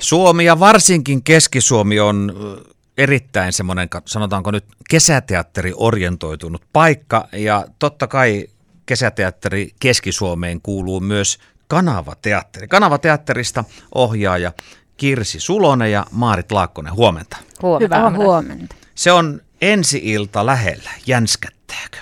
[0.00, 2.32] Suomi ja varsinkin Keski-Suomi on
[2.98, 7.28] erittäin semmoinen, sanotaanko nyt, kesäteatteri orientoitunut paikka.
[7.32, 8.46] Ja totta kai
[8.86, 12.68] kesäteatteri Keski-Suomeen kuuluu myös Kanavateatteri.
[12.68, 14.52] Kanavateatterista ohjaaja
[14.96, 16.94] Kirsi Sulonen ja Maarit Laakkonen.
[16.94, 17.36] Huomenta.
[17.62, 17.96] Huomenta.
[17.96, 18.24] Hyvää huomenta.
[18.24, 18.74] huomenta.
[18.94, 20.90] Se on ensi-ilta lähellä.
[21.06, 21.98] Jänskättääkö?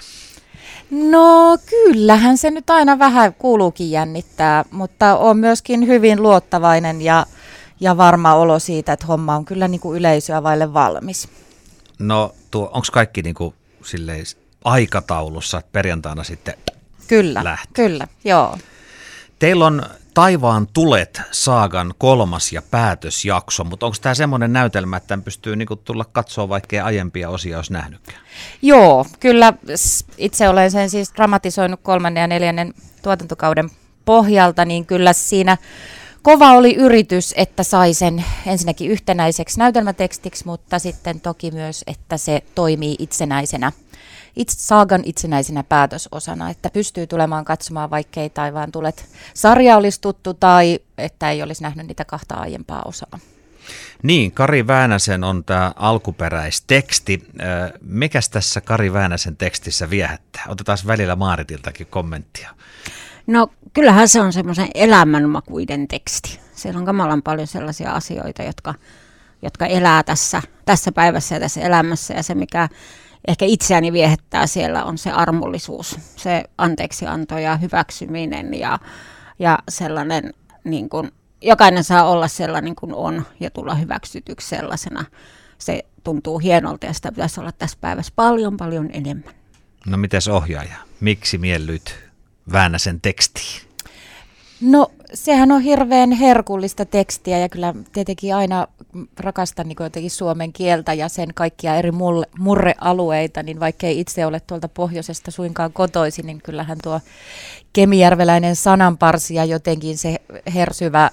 [0.90, 7.26] No kyllähän se nyt aina vähän kuuluukin jännittää, mutta on myöskin hyvin luottavainen ja,
[7.80, 11.28] ja varma olo siitä, että homma on kyllä niin kuin yleisöä vaille valmis.
[11.98, 14.24] No onko kaikki niin kuin silleen
[14.64, 16.54] aikataulussa, että perjantaina sitten
[17.08, 17.72] Kyllä, lähtee?
[17.74, 18.58] kyllä, joo.
[19.38, 19.82] Teillä on
[20.18, 25.76] Taivaan tulet saagan kolmas ja päätösjakso, mutta onko tämä semmoinen näytelmä, että tämän pystyy niinku
[25.76, 28.20] tulla katsoa vaikkei aiempia osia olisi nähnytkään?
[28.62, 29.52] Joo, kyllä
[30.16, 33.70] itse olen sen siis dramatisoinut kolmannen ja neljännen tuotantokauden
[34.04, 35.56] pohjalta, niin kyllä siinä
[36.28, 42.42] kova oli yritys, että sai sen ensinnäkin yhtenäiseksi näytelmätekstiksi, mutta sitten toki myös, että se
[42.54, 43.72] toimii itsenäisenä
[44.36, 50.78] itse, saagan itsenäisenä päätösosana, että pystyy tulemaan katsomaan, vaikkei taivaan tulet sarja olisi tuttu tai
[50.98, 53.18] että ei olisi nähnyt niitä kahta aiempaa osaa.
[54.02, 57.26] Niin, Kari Väänäsen on tämä alkuperäisteksti.
[57.80, 60.44] Mikäs tässä Kari Väänäsen tekstissä viehättää?
[60.48, 62.50] Otetaan välillä Maaritiltakin kommenttia.
[63.28, 66.40] No kyllähän se on semmoisen elämänmakuiden teksti.
[66.52, 68.74] Siellä on kamalan paljon sellaisia asioita, jotka,
[69.42, 72.14] jotka elää tässä, tässä päivässä ja tässä elämässä.
[72.14, 72.68] Ja se, mikä
[73.28, 78.78] ehkä itseäni viehettää siellä on se armollisuus, se anteeksianto ja hyväksyminen ja,
[79.38, 80.34] ja sellainen,
[80.64, 81.10] niin kuin,
[81.42, 85.04] jokainen saa olla sellainen kuin on ja tulla hyväksytyksi sellaisena.
[85.58, 89.34] Se tuntuu hienolta ja sitä pitäisi olla tässä päivässä paljon paljon enemmän.
[89.86, 92.07] No mites ohjaaja, miksi miellyt
[92.52, 93.68] Väänäsen tekstiin?
[94.60, 98.66] No sehän on hirveän herkullista tekstiä ja kyllä tietenkin aina
[99.18, 101.90] rakastan niin jotenkin suomen kieltä ja sen kaikkia eri
[102.38, 107.00] murrealueita, niin vaikkei itse ole tuolta pohjoisesta suinkaan kotoisin, niin kyllähän tuo
[107.72, 110.16] kemijärveläinen sananparsi ja jotenkin se
[110.54, 111.10] hersyvä,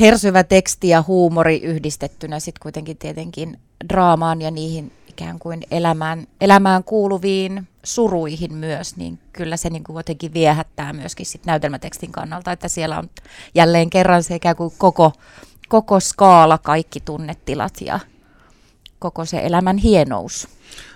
[0.00, 3.58] hersyvä teksti ja huumori yhdistettynä sitten kuitenkin tietenkin
[3.88, 9.96] draamaan ja niihin ikään kuin elämään, elämään kuuluviin suruihin myös, niin kyllä se niin kuin
[9.96, 13.10] jotenkin viehättää myöskin sit näytelmätekstin kannalta, että siellä on
[13.54, 15.12] jälleen kerran se ikään kuin koko,
[15.68, 18.00] koko skaala, kaikki tunnetilat ja
[18.98, 20.48] koko se elämän hienous.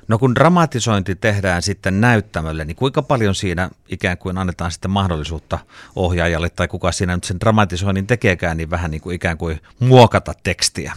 [0.09, 5.59] No kun dramatisointi tehdään sitten näyttämölle, niin kuinka paljon siinä ikään kuin annetaan sitten mahdollisuutta
[5.97, 10.33] ohjaajalle tai kuka siinä nyt sen dramatisoinnin tekeekään, niin vähän niin kuin ikään kuin muokata
[10.43, 10.93] tekstiä?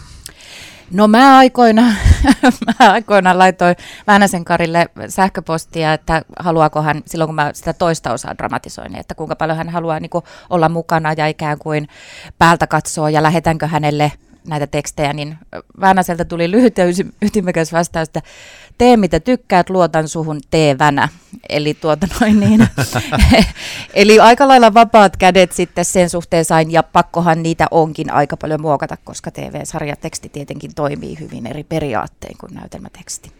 [0.91, 1.81] No mä aikoina,
[2.79, 3.75] mä aikoina laitoin
[4.07, 9.15] Väänäsen Karille sähköpostia, että haluaako hän, silloin kun mä sitä toista osaa dramatisoin, niin että
[9.15, 11.87] kuinka paljon hän haluaa niin kuin, olla mukana ja ikään kuin
[12.37, 14.11] päältä katsoa ja lähetänkö hänelle
[14.47, 15.37] näitä tekstejä, niin
[15.81, 16.85] Väänäseltä tuli lyhyt ja
[17.21, 18.21] ytimekäs vastaus, että
[18.77, 21.09] tee mitä tykkäät, luotan suhun, tee vänä.
[21.49, 22.67] Eli, tuota noin niin.
[23.95, 28.61] Eli aika lailla vapaat kädet sitten sen suhteen sain, ja pakkohan niitä onkin aika paljon
[28.61, 33.31] muokata, koska TV-sarjateksti tietenkin toimii hyvin eri periaattein kuin näytelmäteksti.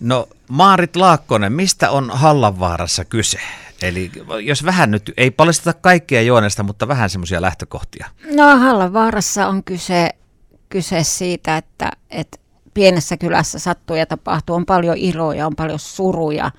[0.00, 3.38] No Maarit Laakkonen, mistä on Hallanvaarassa kyse?
[3.82, 4.10] Eli
[4.42, 8.06] jos vähän nyt, ei paljasteta kaikkia juonesta, mutta vähän semmoisia lähtökohtia.
[8.34, 10.10] No Hallanvaarassa on kyse,
[10.68, 12.38] kyse siitä, että, että
[12.74, 16.50] pienessä kylässä sattuu ja tapahtuu, on paljon iloja, on paljon suruja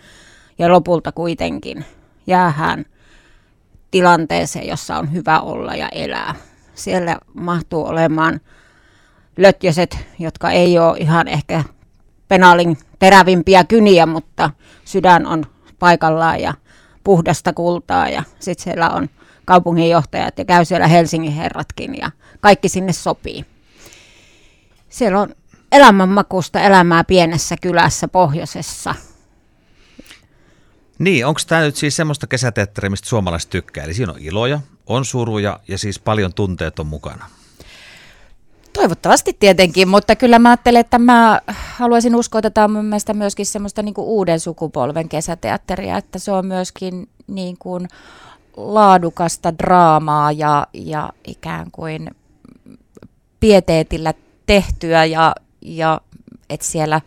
[0.59, 1.85] ja lopulta kuitenkin
[2.27, 2.85] jäähän
[3.91, 6.35] tilanteeseen, jossa on hyvä olla ja elää.
[6.73, 8.41] Siellä mahtuu olemaan
[9.37, 11.63] lötjöset, jotka ei ole ihan ehkä
[12.27, 14.49] penaalin terävimpiä kyniä, mutta
[14.85, 15.45] sydän on
[15.79, 16.53] paikallaan ja
[17.03, 19.09] puhdasta kultaa ja sitten siellä on
[19.45, 23.45] kaupunginjohtajat ja käy siellä Helsingin herratkin ja kaikki sinne sopii.
[24.89, 25.35] Siellä on
[25.71, 28.95] elämänmakusta elämää pienessä kylässä pohjoisessa.
[30.99, 33.83] Niin, onko tämä nyt siis semmoista kesäteatteria, mistä suomalaiset tykkää?
[33.83, 37.25] Eli siinä on iloja, on suruja ja siis paljon tunteet on mukana.
[38.73, 43.13] Toivottavasti tietenkin, mutta kyllä mä ajattelen, että mä haluaisin uskoa, että tämä on mun mielestä
[43.13, 47.87] myöskin semmoista niin kuin uuden sukupolven kesäteatteria, että se on myöskin niin kuin
[48.57, 52.11] laadukasta draamaa ja, ja ikään kuin
[53.39, 54.13] pieteetillä
[54.45, 56.01] tehtyä ja, ja
[56.49, 57.01] että siellä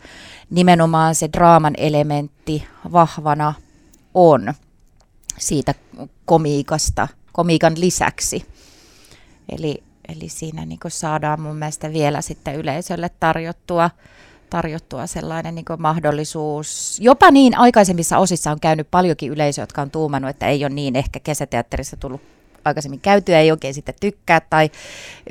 [0.51, 3.55] nimenomaan se draaman elementti vahvana
[4.15, 4.55] on
[5.39, 5.75] siitä
[6.25, 8.47] komiikasta, komiikan lisäksi.
[9.49, 13.91] Eli, eli siinä niin saadaan mun mielestä vielä sitten yleisölle tarjottua,
[14.51, 16.99] tarjottua sellainen niin mahdollisuus.
[17.01, 20.97] Jopa niin aikaisemmissa osissa on käynyt paljonkin yleisöä, jotka on tuumannut, että ei ole niin
[20.97, 22.21] ehkä kesäteatterissa tullut
[22.65, 24.71] aikaisemmin käyty ja ei oikein sitten tykkää tai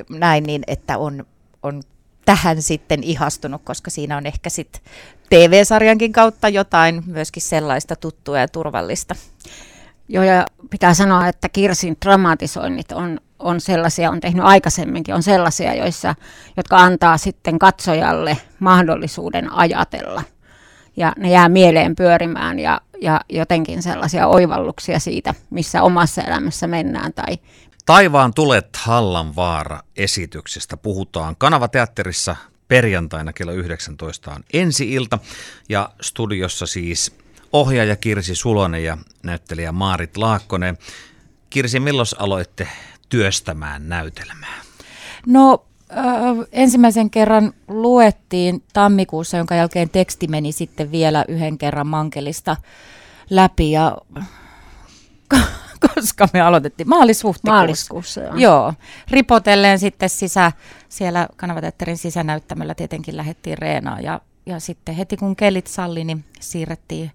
[0.10, 1.26] näin, niin että on,
[1.64, 1.84] on
[2.30, 4.82] tähän sitten ihastunut, koska siinä on ehkä sitten
[5.30, 9.16] TV-sarjankin kautta jotain myöskin sellaista tuttua ja turvallista.
[10.08, 15.74] Joo, ja pitää sanoa, että Kirsin dramatisoinnit on, on sellaisia, on tehnyt aikaisemminkin, on sellaisia,
[15.74, 16.16] joissa,
[16.58, 20.24] jotka antaa sitten katsojalle mahdollisuuden ajatella.
[20.98, 27.14] Ja ne jää mieleen pyörimään ja, ja jotenkin sellaisia oivalluksia siitä, missä omassa elämässä mennään
[27.14, 27.38] tai
[27.90, 32.36] Taivaan tulet Hallanvaara esityksestä puhutaan Kanavateatterissa
[32.68, 35.20] perjantaina kello 19 on ensi-ilta
[35.70, 37.16] ja studiossa siis
[37.54, 40.78] ohjaaja Kirsi Sulonen ja näyttelijä Maarit Laakkonen.
[41.50, 42.68] Kirsi, milloin aloitte
[43.10, 44.62] työstämään näytelmää?
[45.26, 45.66] No
[46.52, 52.58] ensimmäisen kerran luettiin tammikuussa, jonka jälkeen teksti meni sitten vielä yhden kerran mankelista
[53.30, 53.98] läpi ja
[55.96, 57.56] koska me aloitettiin maalis-huhtikuussa.
[57.56, 58.38] Maaliskuussa, joo.
[58.38, 58.74] Joo,
[59.12, 60.52] ripotellen sitten sisä,
[60.90, 67.12] siellä Kanavateatterin sisänäyttämöllä tietenkin lähdettiin reenaan ja, ja sitten heti kun kelit salli, niin siirrettiin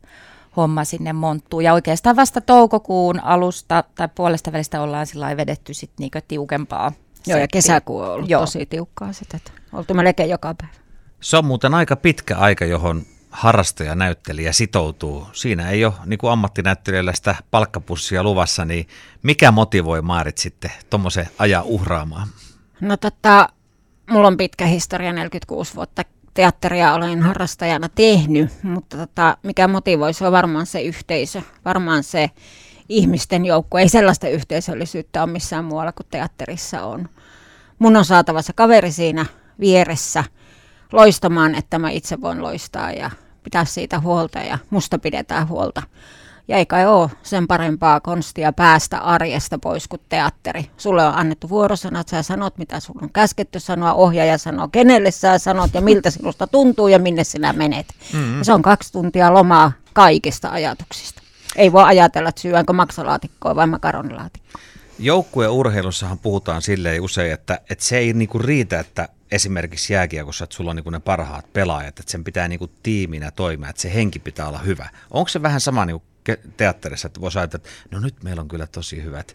[0.56, 1.64] homma sinne monttuun.
[1.64, 6.93] Ja oikeastaan vasta toukokuun alusta tai puolesta välistä ollaan sillä vedetty sitten niinku tiukempaa.
[7.26, 8.40] Joo, ja kesäkuu on ollut Joo.
[8.40, 9.37] tosi tiukkaa sitä.
[9.37, 10.75] että Oltu melkein joka päivä.
[11.20, 13.02] Se on muuten aika pitkä aika, johon
[13.34, 15.26] harrastaja näyttelijä sitoutuu.
[15.32, 18.88] Siinä ei ole niin kuin ammattinäyttelijällä sitä palkkapussia luvassa, niin
[19.22, 22.28] mikä motivoi Maarit sitten tuommoisen ajan uhraamaan?
[22.81, 23.48] No tota,
[24.10, 26.02] mulla on pitkä historia, 46 vuotta
[26.34, 32.31] teatteria olen harrastajana tehnyt, mutta tota, mikä motivoi, se on varmaan se yhteisö, varmaan se
[32.88, 33.78] ihmisten joukko.
[33.78, 37.08] Ei sellaista yhteisöllisyyttä ole missään muualla kuin teatterissa on.
[37.78, 39.26] Mun on saatava se kaveri siinä
[39.60, 40.25] vieressä
[40.92, 43.10] loistamaan, että mä itse voin loistaa ja
[43.44, 45.82] pitää siitä huolta ja musta pidetään huolta.
[46.49, 50.70] Ja ei kai ole sen parempaa konstia päästä arjesta pois kuin teatteri.
[50.76, 55.38] Sulle on annettu vuorosanat, sä sanot mitä sulla on käsketty sanoa, ohjaaja sanoo kenelle sä
[55.38, 57.87] sanot ja miltä sinusta tuntuu ja minne sinä menet.
[58.12, 58.38] Mm-hmm.
[58.38, 61.23] Ja se on kaksi tuntia lomaa kaikista ajatuksista.
[61.56, 64.61] Ei voi ajatella, että syönkö maksalaatikkoa vai makaronilaatikkoa.
[64.99, 70.70] Joukkueurheilussahan puhutaan silleen usein, että, että se ei niinku riitä, että esimerkiksi jääkiekossa, että sulla
[70.70, 74.48] on niinku ne parhaat pelaajat, että sen pitää niinku tiiminä toimia, että se henki pitää
[74.48, 74.88] olla hyvä.
[75.10, 75.86] Onko se vähän sama
[76.31, 79.34] ke- teatterissa, että voisi ajatella, että no nyt meillä on kyllä tosi hyvät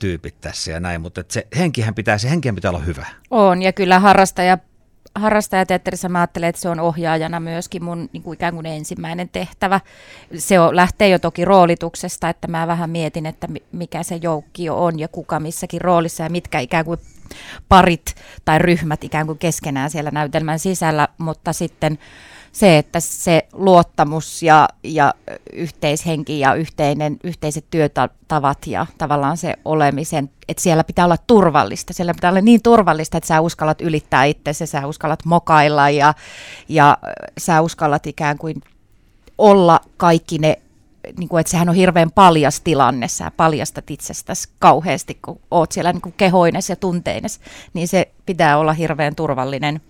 [0.00, 3.06] tyypit tässä ja näin, mutta se henkihän pitää, se henkihän pitää olla hyvä.
[3.30, 4.58] On, ja kyllä harrastaja,
[5.14, 9.80] harrastajateatterissa mä ajattelen, että se on ohjaajana myöskin mun niin kuin ikään kuin ensimmäinen tehtävä.
[10.38, 14.84] Se on, lähtee jo toki roolituksesta, että mä vähän mietin, että mi- mikä se joukkio
[14.84, 17.00] on ja kuka missäkin roolissa ja mitkä ikään kuin
[17.68, 21.98] parit tai ryhmät ikään kuin keskenään siellä näytelmän sisällä, mutta sitten
[22.54, 25.14] se, että se luottamus ja, ja
[25.52, 31.92] yhteishenki ja yhteinen, yhteiset työtavat ja tavallaan se olemisen, että siellä pitää olla turvallista.
[31.92, 36.14] Siellä pitää olla niin turvallista, että sä uskallat ylittää itsesi, sä uskallat mokailla ja,
[36.68, 36.98] ja
[37.38, 38.56] sä uskallat ikään kuin
[39.38, 40.58] olla kaikki ne,
[41.18, 45.92] niin kuin, että sehän on hirveän paljas tilanne, sä paljastat itsestäsi kauheasti, kun oot siellä
[45.92, 47.40] niin kuin kehoines ja tunteines,
[47.74, 49.80] niin se pitää olla hirveän turvallinen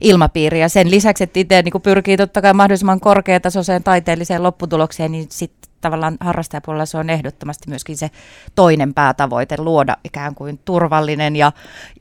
[0.00, 0.60] ilmapiiri.
[0.60, 5.26] Ja sen lisäksi, että itse niin kuin pyrkii totta kai mahdollisimman korkeatasoiseen taiteelliseen lopputulokseen, niin
[5.30, 8.10] sitten tavallaan harrastajapuolella se on ehdottomasti myöskin se
[8.54, 11.52] toinen päätavoite, luoda ikään kuin turvallinen ja,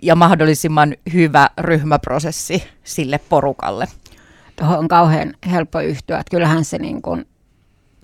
[0.02, 3.88] ja mahdollisimman hyvä ryhmäprosessi sille porukalle.
[4.56, 6.20] Tuohon on kauhean helppo yhtyä.
[6.20, 7.26] Että kyllähän se niin kuin,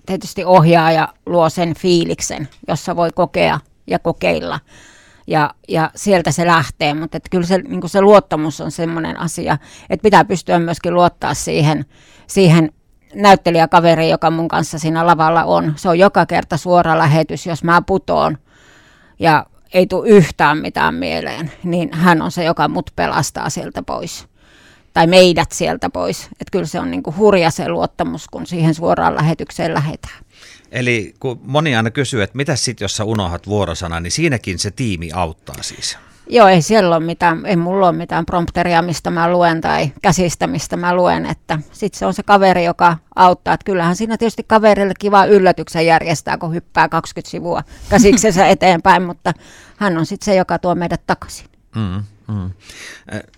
[0.06, 4.60] tietysti ohjaaja luo sen fiiliksen, jossa voi kokea ja kokeilla.
[5.26, 9.58] Ja, ja sieltä se lähtee, mutta että kyllä se, niin se luottamus on sellainen asia,
[9.90, 11.84] että pitää pystyä myöskin luottaa siihen,
[12.26, 12.72] siihen
[13.14, 15.72] näyttelijäkaveriin, joka mun kanssa siinä lavalla on.
[15.76, 18.38] Se on joka kerta suora lähetys, jos mä putoon
[19.18, 24.31] ja ei tule yhtään mitään mieleen, niin hän on se, joka mut pelastaa sieltä pois.
[24.94, 26.24] Tai meidät sieltä pois.
[26.24, 30.24] Että kyllä se on niinku hurja se luottamus, kun siihen suoraan lähetykseen lähetään.
[30.72, 34.70] Eli kun moni aina kysyy, että mitä sitten, jos sä unohat vuorosanan, niin siinäkin se
[34.70, 35.98] tiimi auttaa siis.
[36.28, 40.46] Joo, ei siellä ole mitään, ei mulla ole mitään prompteria, mistä mä luen tai käsistä,
[40.46, 43.54] mistä mä luen, että sitten se on se kaveri, joka auttaa.
[43.54, 49.32] Että kyllähän siinä tietysti kaverille kiva yllätyksen järjestää, kun hyppää 20 sivua käsiksensä eteenpäin, mutta
[49.76, 51.46] hän on sitten se, joka tuo meidät takaisin.
[51.76, 52.50] Mm, mm.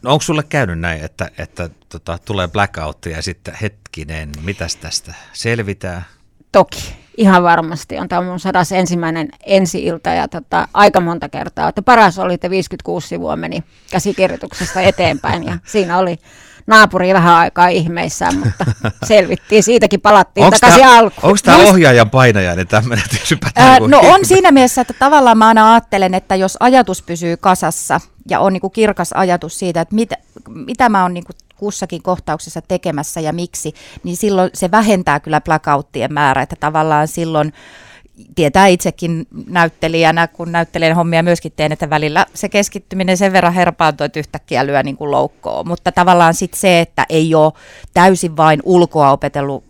[0.03, 5.15] No onko sulle käynyt näin, että, että tota, tulee blackout ja sitten hetkinen, mitäs tästä
[5.33, 6.05] selvitään?
[6.53, 8.09] Toki, Ihan varmasti on.
[8.09, 11.69] Tämä mun sadas ensimmäinen ensi-ilta ja tota, aika monta kertaa.
[11.69, 16.19] Että paras oli, että 56 sivua meni käsikirjoituksesta eteenpäin ja siinä oli
[16.67, 18.65] naapuri vähän aikaa ihmeissään, mutta
[19.09, 19.63] selvittiin.
[19.63, 21.25] Siitäkin palattiin onks takaisin alkuun.
[21.25, 23.05] Onko tämä ohjaajan painajainen tämmöinen,
[23.59, 28.01] äh, No on siinä mielessä, että tavallaan mä aina ajattelen, että jos ajatus pysyy kasassa
[28.31, 30.17] ja on niin kirkas ajatus siitä, että mitä,
[30.49, 31.25] mitä mä oon niin
[31.57, 37.53] kussakin kohtauksessa tekemässä ja miksi, niin silloin se vähentää kyllä blackouttien määrä, että tavallaan silloin
[38.35, 44.05] tietää itsekin näyttelijänä, kun näyttelijän hommia myöskin teen, että välillä se keskittyminen sen verran herpaantuu,
[44.05, 45.69] että yhtäkkiä lyö niin kuin loukkoon.
[45.69, 47.53] Mutta tavallaan sitten se, että ei ole
[47.95, 49.64] täysin vain ulkoa opetellut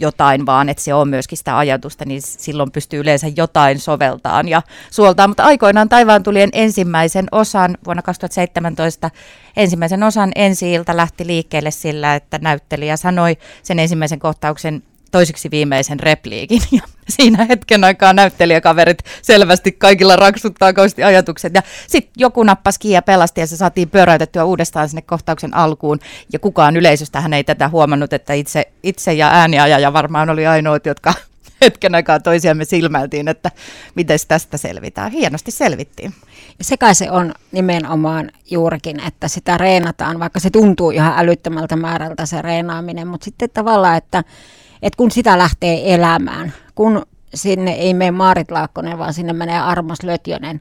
[0.00, 4.62] jotain, vaan että se on myöskin sitä ajatusta, niin silloin pystyy yleensä jotain soveltaan ja
[4.90, 5.30] suoltaan.
[5.30, 9.10] Mutta aikoinaan Taivaan tulien ensimmäisen osan vuonna 2017
[9.56, 16.62] ensimmäisen osan ensi lähti liikkeelle sillä, että näyttelijä sanoi sen ensimmäisen kohtauksen toiseksi viimeisen repliikin.
[17.08, 21.54] Ja siinä hetken aikaa näyttelijäkaverit selvästi kaikilla raksuttaa kausti ajatukset.
[21.54, 25.98] Ja sitten joku nappasi ja pelasti ja se saatiin pyöräytettyä uudestaan sinne kohtauksen alkuun.
[26.32, 30.86] Ja kukaan yleisöstä hän ei tätä huomannut, että itse, itse ja ääniajaja varmaan oli ainoat,
[30.86, 31.14] jotka
[31.64, 33.50] hetken aikaa toisiamme silmältiin, että
[33.94, 35.12] miten tästä selvitään.
[35.12, 36.14] Hienosti selvittiin.
[36.58, 42.26] Ja sekä se on nimenomaan juurikin, että sitä reenataan, vaikka se tuntuu ihan älyttömältä määrältä
[42.26, 44.24] se reenaaminen, mutta sitten tavallaan, että
[44.82, 47.02] että kun sitä lähtee elämään, kun
[47.34, 50.60] sinne ei mene Maarit Laakkonen, vaan sinne menee Armas Lötjönen,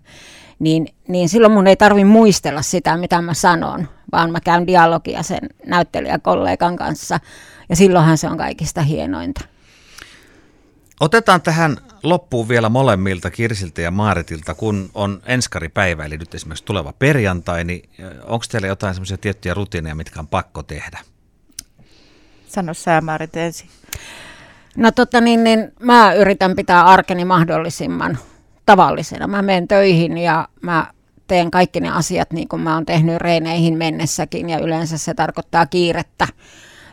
[0.60, 5.24] niin, niin silloin mun ei tarvi muistella sitä, mitä mä sanon, vaan mä käyn dialogia
[5.24, 7.20] sen näyttelijäkollegan kanssa,
[7.70, 9.42] ja silloinhan se on kaikista hienointa.
[11.00, 16.94] Otetaan tähän loppuun vielä molemmilta, Kirsiltä ja Maaritilta, kun on enskaripäivä, eli nyt esimerkiksi tuleva
[17.00, 17.89] perjantai, niin
[18.24, 21.00] onko teillä jotain semmoisia tiettyjä rutiineja, mitkä on pakko tehdä?
[22.48, 23.70] Sano sä Maarit ensin.
[24.77, 28.18] No tota niin, niin mä yritän pitää arkeni mahdollisimman
[28.66, 29.27] tavallisena.
[29.27, 30.88] Mä menen töihin ja mä
[31.27, 35.66] teen kaikki ne asiat niin kuin mä oon tehnyt reineihin mennessäkin ja yleensä se tarkoittaa
[35.66, 36.27] kiirettä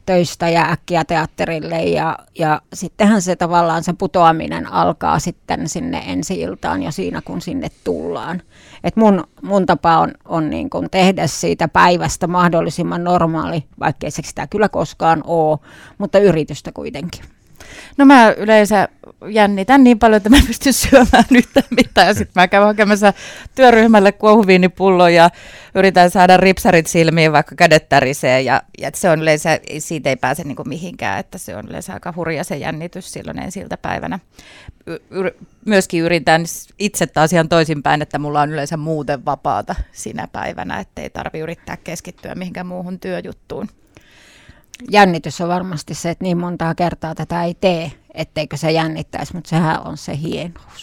[0.06, 6.82] töistä ja äkkiä teatterille ja, ja sittenhän se tavallaan se putoaminen alkaa sitten sinne ensi-iltaan
[6.82, 8.42] ja siinä kun sinne tullaan.
[8.84, 14.22] Et mun, mun tapa on, on niin kuin tehdä siitä päivästä mahdollisimman normaali, vaikkei se
[14.24, 15.58] sitä kyllä koskaan ole,
[15.98, 17.33] mutta yritystä kuitenkin.
[17.96, 18.88] No mä yleensä
[19.30, 22.06] jännitän niin paljon, että mä pystyn syömään yhtään mitään.
[22.06, 23.12] Ja sitten mä käyn hakemassa
[23.54, 25.30] työryhmälle kuohuviinipullon ja
[25.74, 28.40] yritän saada ripsarit silmiin, vaikka kädet tärisee.
[28.40, 32.12] Ja, ja se on yleensä, siitä ei pääse niin mihinkään, että se on yleensä aika
[32.16, 34.18] hurja se jännitys silloin ensiltä päivänä.
[35.10, 36.44] Y- myöskin yritän
[36.78, 41.76] itse taas ihan toisinpäin, että mulla on yleensä muuten vapaata sinä päivänä, ettei tarvi yrittää
[41.76, 43.68] keskittyä mihinkään muuhun työjuttuun
[44.90, 49.50] jännitys on varmasti se, että niin montaa kertaa tätä ei tee, etteikö se jännittäisi, mutta
[49.50, 50.74] sehän on se hienous.